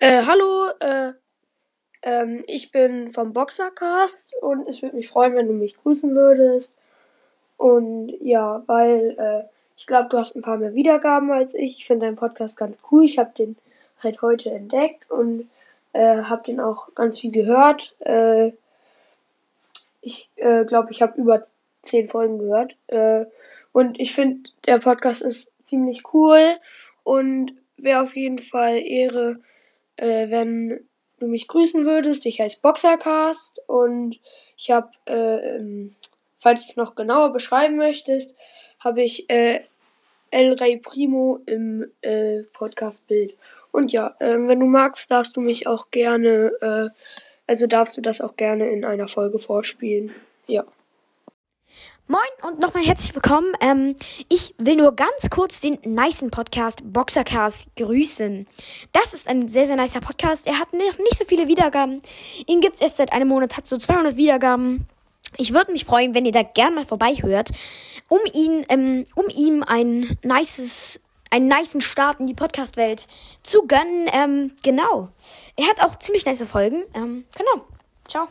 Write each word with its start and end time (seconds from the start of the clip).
Äh, 0.00 0.22
hallo, 0.26 0.68
äh, 0.78 1.12
ähm, 2.02 2.44
ich 2.46 2.70
bin 2.70 3.10
vom 3.10 3.32
Boxercast 3.32 4.32
und 4.40 4.68
es 4.68 4.80
würde 4.80 4.94
mich 4.94 5.08
freuen, 5.08 5.34
wenn 5.34 5.48
du 5.48 5.52
mich 5.52 5.76
grüßen 5.76 6.14
würdest. 6.14 6.76
Und 7.56 8.10
ja, 8.20 8.62
weil 8.66 9.16
äh, 9.18 9.48
ich 9.76 9.86
glaube, 9.86 10.08
du 10.08 10.16
hast 10.16 10.36
ein 10.36 10.42
paar 10.42 10.56
mehr 10.56 10.74
Wiedergaben 10.74 11.32
als 11.32 11.52
ich. 11.52 11.78
Ich 11.78 11.86
finde 11.86 12.06
deinen 12.06 12.14
Podcast 12.14 12.56
ganz 12.56 12.80
cool. 12.92 13.04
Ich 13.04 13.18
habe 13.18 13.32
den 13.36 13.56
halt 14.00 14.22
heute 14.22 14.52
entdeckt 14.52 15.10
und 15.10 15.50
äh, 15.94 16.22
habe 16.22 16.44
den 16.44 16.60
auch 16.60 16.94
ganz 16.94 17.18
viel 17.18 17.32
gehört. 17.32 17.96
Äh, 17.98 18.52
ich 20.00 20.30
äh, 20.36 20.64
glaube, 20.64 20.92
ich 20.92 21.02
habe 21.02 21.20
über 21.20 21.42
zehn 21.82 22.08
Folgen 22.08 22.38
gehört. 22.38 22.76
Äh, 22.86 23.26
und 23.72 23.98
ich 23.98 24.14
finde, 24.14 24.48
der 24.64 24.78
Podcast 24.78 25.22
ist 25.22 25.52
ziemlich 25.60 26.14
cool 26.14 26.40
und 27.02 27.52
wäre 27.76 28.04
auf 28.04 28.14
jeden 28.14 28.38
Fall 28.38 28.78
Ehre, 28.78 29.40
äh, 29.98 30.30
wenn 30.30 30.88
du 31.18 31.26
mich 31.26 31.48
grüßen 31.48 31.84
würdest. 31.84 32.26
Ich 32.26 32.40
heiße 32.40 32.58
Boxercast 32.62 33.60
und 33.66 34.18
ich 34.56 34.70
habe, 34.70 34.90
äh, 35.08 35.56
ähm, 35.56 35.94
falls 36.40 36.66
du 36.66 36.70
es 36.70 36.76
noch 36.76 36.94
genauer 36.94 37.32
beschreiben 37.32 37.76
möchtest, 37.76 38.34
habe 38.80 39.02
ich 39.02 39.28
äh, 39.30 39.60
El 40.30 40.54
Rey 40.54 40.78
Primo 40.78 41.40
im 41.46 41.90
äh, 42.02 42.42
Podcast-Bild. 42.54 43.36
Und 43.72 43.92
ja, 43.92 44.14
äh, 44.18 44.36
wenn 44.38 44.60
du 44.60 44.66
magst, 44.66 45.10
darfst 45.10 45.36
du 45.36 45.40
mich 45.40 45.66
auch 45.66 45.90
gerne, 45.90 46.52
äh, 46.60 46.88
also 47.46 47.66
darfst 47.66 47.96
du 47.96 48.00
das 48.00 48.20
auch 48.20 48.36
gerne 48.36 48.68
in 48.70 48.84
einer 48.84 49.08
Folge 49.08 49.38
vorspielen. 49.38 50.14
Ja. 50.46 50.64
Moin 52.10 52.20
und 52.40 52.58
nochmal 52.58 52.84
herzlich 52.84 53.14
willkommen. 53.14 53.52
Ähm, 53.60 53.94
ich 54.30 54.54
will 54.56 54.76
nur 54.76 54.96
ganz 54.96 55.28
kurz 55.28 55.60
den 55.60 55.78
nicen 55.84 56.30
Podcast 56.30 56.80
Boxercast 56.90 57.66
grüßen. 57.76 58.46
Das 58.92 59.12
ist 59.12 59.28
ein 59.28 59.46
sehr, 59.46 59.66
sehr 59.66 59.76
nicer 59.76 60.00
Podcast. 60.00 60.46
Er 60.46 60.58
hat 60.58 60.72
noch 60.72 60.80
nicht 60.80 61.18
so 61.18 61.26
viele 61.26 61.48
Wiedergaben. 61.48 62.00
Ihn 62.46 62.62
gibt's 62.62 62.80
erst 62.80 62.96
seit 62.96 63.12
einem 63.12 63.28
Monat, 63.28 63.58
hat 63.58 63.66
so 63.66 63.76
200 63.76 64.16
Wiedergaben. 64.16 64.86
Ich 65.36 65.52
würde 65.52 65.70
mich 65.70 65.84
freuen, 65.84 66.14
wenn 66.14 66.24
ihr 66.24 66.32
da 66.32 66.42
gern 66.42 66.74
mal 66.74 66.86
vorbeihört, 66.86 67.50
um 68.08 68.20
ihn, 68.32 68.64
ähm, 68.70 69.04
um 69.14 69.28
ihm 69.28 69.62
ein 69.62 70.16
nices, 70.22 71.02
einen 71.28 71.48
nicen 71.48 71.82
Start 71.82 72.20
in 72.20 72.26
die 72.26 72.32
Podcast-Welt 72.32 73.06
zu 73.42 73.66
gönnen. 73.66 74.08
Ähm, 74.14 74.52
genau. 74.62 75.10
Er 75.56 75.66
hat 75.66 75.82
auch 75.82 75.98
ziemlich 75.98 76.24
nice 76.24 76.42
Folgen. 76.44 76.84
Ähm, 76.94 77.26
genau. 77.36 77.66
Ciao. 78.08 78.28